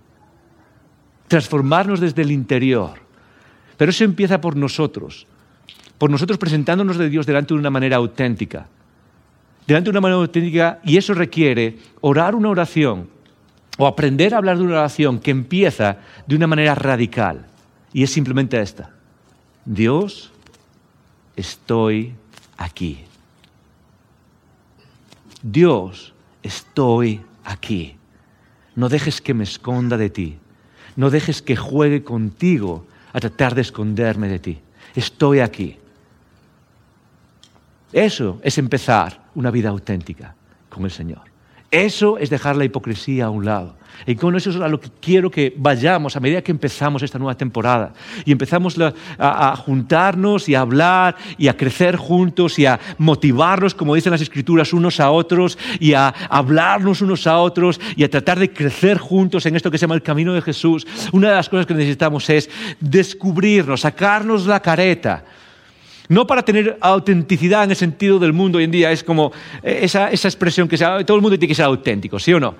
[1.28, 2.94] Transformarnos desde el interior.
[3.76, 5.26] Pero eso empieza por nosotros,
[5.98, 8.66] por nosotros presentándonos de Dios delante de una manera auténtica.
[9.66, 13.08] Delante de una manera auténtica, y eso requiere orar una oración
[13.76, 17.46] o aprender a hablar de una oración que empieza de una manera radical.
[17.92, 18.90] Y es simplemente esta.
[19.64, 20.32] Dios,
[21.36, 22.14] estoy
[22.56, 23.04] aquí.
[25.42, 27.96] Dios, estoy aquí.
[28.74, 30.38] No dejes que me esconda de ti.
[30.96, 34.60] No dejes que juegue contigo a tratar de esconderme de ti.
[34.94, 35.78] Estoy aquí.
[37.92, 40.34] Eso es empezar una vida auténtica
[40.68, 41.35] con el Señor.
[41.70, 43.74] Eso es dejar la hipocresía a un lado.
[44.04, 47.18] Y con eso es a lo que quiero que vayamos a medida que empezamos esta
[47.18, 47.92] nueva temporada.
[48.24, 48.76] Y empezamos
[49.18, 54.20] a, juntarnos y a hablar y a crecer juntos y a motivarnos, como dicen las
[54.20, 58.98] escrituras, unos a otros y a hablarnos unos a otros y a tratar de crecer
[58.98, 60.86] juntos en esto que se llama el camino de Jesús.
[61.12, 62.50] Una de las cosas que necesitamos es
[62.80, 65.24] descubrirnos, sacarnos la careta.
[66.08, 70.10] No para tener autenticidad en el sentido del mundo hoy en día, es como esa,
[70.10, 72.54] esa expresión que todo el mundo tiene que ser auténtico, ¿sí o no?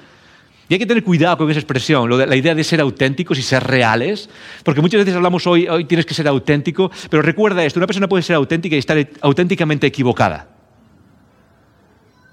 [0.69, 3.63] Y hay que tener cuidado con esa expresión, la idea de ser auténticos y ser
[3.63, 4.29] reales,
[4.65, 8.09] porque muchas veces hablamos hoy, hoy tienes que ser auténtico, pero recuerda esto, una persona
[8.09, 10.49] puede ser auténtica y estar auténticamente equivocada.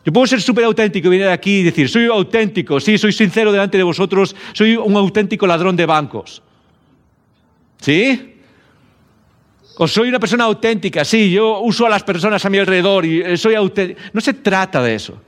[0.03, 3.51] Yo puedo ser súper auténtico y venir aquí y decir, soy auténtico, sí, soy sincero
[3.51, 6.41] delante de vosotros, soy un auténtico ladrón de bancos.
[7.79, 8.32] ¿Sí?
[9.75, 13.21] O soy una persona auténtica, sí, yo uso a las personas a mi alrededor y
[13.21, 13.99] eh, soy auténtico.
[14.13, 15.19] No se trata de eso.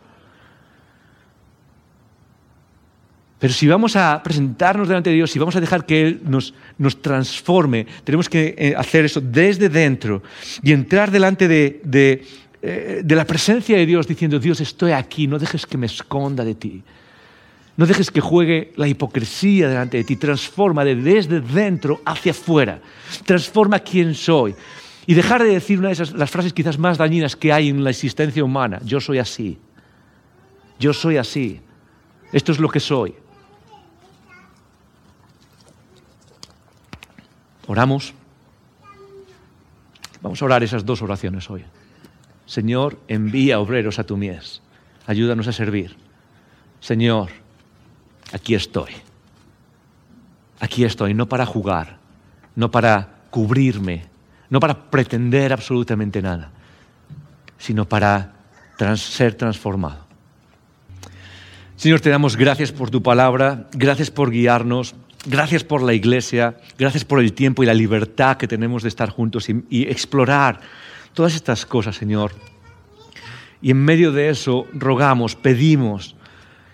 [3.39, 6.53] Pero si vamos a presentarnos delante de Dios, si vamos a dejar que Él nos,
[7.01, 10.23] transforme, tenemos que eh, hacer eso desde dentro
[10.63, 11.81] y entrar delante de,
[12.61, 16.45] eh, de, la presencia de Dios diciendo, Dios, estoy aquí, no dejes que me esconda
[16.45, 16.83] de ti.
[17.77, 20.15] No dejes que juegue la hipocresía delante de ti.
[20.15, 22.79] Transforma de desde dentro hacia afuera.
[23.25, 24.55] Transforma quién soy.
[25.05, 27.83] Y dejar de decir una de esas, las frases quizás más dañinas que hay en
[27.83, 28.79] la existencia humana.
[28.85, 29.59] Yo soy así.
[30.79, 31.61] Yo soy así.
[32.31, 33.13] Esto es lo que soy.
[37.67, 38.13] Oramos.
[40.21, 41.63] Vamos a orar esas dos oraciones hoy.
[42.45, 44.61] Señor, envía obreros a tu mies.
[45.07, 45.95] Ayúdanos a servir.
[46.79, 47.29] Señor,
[48.33, 48.91] aquí estoy.
[50.59, 51.97] Aquí estoy, no para jugar,
[52.55, 54.05] no para cubrirme,
[54.49, 56.51] no para pretender absolutamente nada,
[57.57, 58.33] sino para
[58.95, 60.05] ser transformado.
[61.75, 64.95] Señor, te damos gracias por tu palabra, gracias por guiarnos,
[65.27, 69.09] Gracias por la iglesia, gracias por el tiempo y la libertad que tenemos de estar
[69.09, 70.59] juntos y, explorar
[71.13, 72.31] todas estas cosas, Señor.
[73.59, 76.15] Y en medio de eso rogamos, pedimos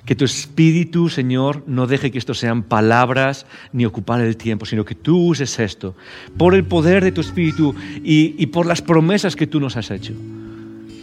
[0.06, 4.86] que tu Espíritu, Señor, no deje que esto sean palabras ni ocupar el tiempo, sino
[4.86, 5.96] que tú uses esto
[6.38, 10.14] por el poder de tu Espíritu y por las promesas que tú nos has hecho.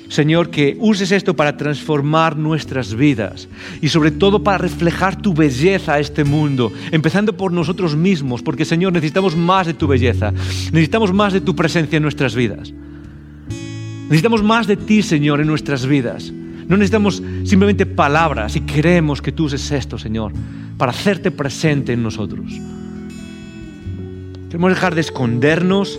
[0.09, 3.47] Señor, que uses esto para transformar nuestras vidas
[3.83, 8.65] y sobre todo para reflejar tu belleza a este mundo, empezando por nosotros mismos, porque
[8.65, 10.33] Señor, necesitamos más de tu belleza,
[10.73, 12.73] necesitamos más de tu presencia en nuestras vidas.
[14.05, 16.33] Necesitamos más de ti, Señor, en nuestras vidas.
[16.69, 20.33] No necesitamos simplemente palabras y queremos que tú uses esto, Señor,
[20.77, 22.53] para hacerte presente en nosotros.
[24.49, 25.99] Queremos dejar de escondernos,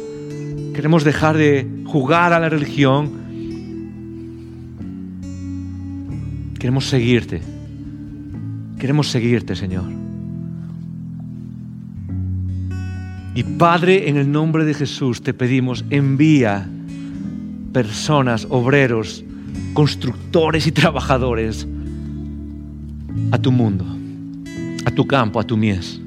[0.73, 3.19] queremos dejar de jugar a la religión,
[6.59, 7.41] Queremos seguirte.
[8.77, 9.85] Queremos seguirte, Señor.
[13.33, 16.67] Y Padre, en el nombre de Jesús te pedimos, envía
[17.71, 19.23] personas, obreros,
[19.79, 21.65] constructores y trabajadores
[23.31, 23.85] a tu mundo,
[24.83, 26.01] a tu campo, a tu mies.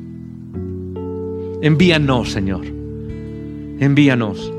[1.63, 2.67] Envíanos, Señor.
[2.67, 4.53] Envíanos.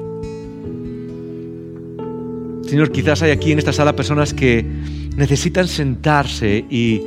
[2.63, 4.65] Señor, quizás hay aquí en esta sala personas que
[5.15, 6.99] necesitan sentarse y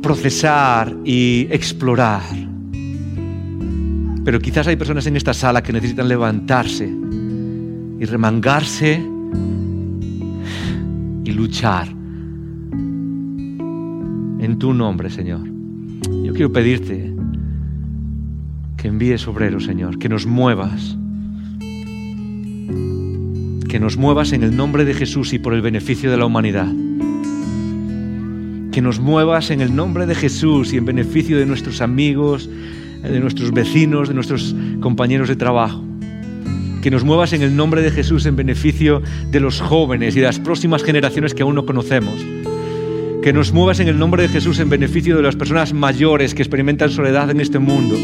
[0.00, 2.22] procesar y explorar.
[4.24, 6.88] Pero quizás hay personas en esta sala que necesitan levantarse
[7.98, 9.11] y remangarse
[11.32, 11.88] luchar
[14.42, 15.40] en tu nombre, Señor.
[16.24, 17.14] Yo quiero pedirte
[18.76, 20.96] que envíes obreros, Señor, que nos muevas,
[23.68, 26.72] que nos muevas en el nombre de Jesús y por el beneficio de la humanidad.
[28.72, 32.50] Que nos muevas en el nombre de Jesús y en beneficio de nuestros amigos,
[33.02, 35.84] de nuestros vecinos, de nuestros compañeros de trabajo.
[36.82, 40.26] Que nos muevas en el nombre de Jesús en beneficio de los jóvenes y de
[40.26, 42.20] las próximas generaciones que aún no conocemos.
[43.22, 46.42] Que nos muevas en el nombre de Jesús en beneficio de las personas mayores que
[46.42, 47.96] experimentan soledad en este mundo.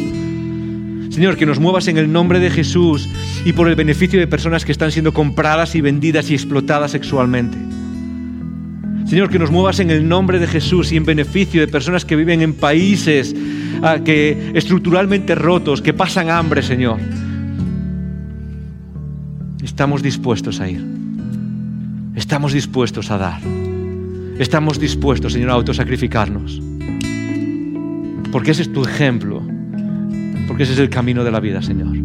[1.10, 3.08] Señor, que nos muevas en el nombre de Jesús
[3.44, 7.58] y por el beneficio de personas que están siendo compradas y vendidas y explotadas sexualmente.
[9.06, 12.14] Señor, que nos muevas en el nombre de Jesús y en beneficio de personas que
[12.14, 13.34] viven en países
[13.82, 17.00] ah, que estructuralmente rotos, que pasan hambre, Señor.
[19.68, 20.82] Estamos dispuestos a ir.
[22.16, 23.40] Estamos dispuestos a dar.
[24.38, 26.60] Estamos dispuestos, Señor, a autosacrificarnos.
[28.32, 29.42] Porque ese es tu ejemplo.
[30.48, 31.96] Porque ese es el camino de la vida, Señor.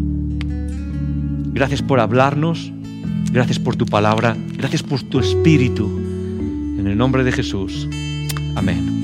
[1.54, 2.70] Gracias por hablarnos.
[3.32, 4.36] Gracias por tu palabra.
[4.58, 5.86] Gracias por tu espíritu.
[6.78, 7.88] En el nombre de Jesús.
[8.56, 9.03] Amén.